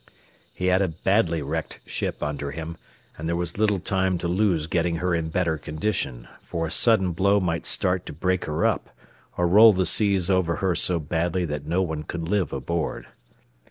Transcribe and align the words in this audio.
He 0.51 0.65
had 0.65 0.81
a 0.81 0.87
badly 0.87 1.43
wrecked 1.43 1.79
ship 1.85 2.23
under 2.23 2.49
him, 2.49 2.75
and 3.19 3.27
there 3.27 3.35
was 3.35 3.59
little 3.59 3.77
time 3.79 4.17
to 4.17 4.27
lose 4.27 4.65
getting 4.65 4.95
her 4.95 5.13
in 5.13 5.29
better 5.29 5.59
condition, 5.59 6.27
for 6.41 6.65
a 6.65 6.71
sudden 6.71 7.11
blow 7.11 7.39
might 7.39 7.67
start 7.67 8.07
to 8.07 8.13
break 8.13 8.45
her 8.45 8.65
up, 8.65 8.89
or 9.37 9.47
roll 9.47 9.73
the 9.73 9.85
seas 9.85 10.27
over 10.27 10.55
her 10.55 10.73
so 10.73 10.97
badly 10.99 11.45
that 11.45 11.67
no 11.67 11.83
one 11.83 12.01
could 12.01 12.27
live 12.27 12.51
aboard. 12.51 13.09